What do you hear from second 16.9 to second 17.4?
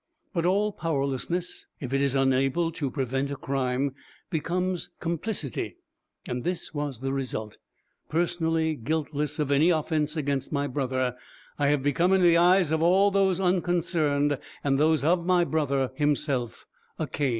a Cain."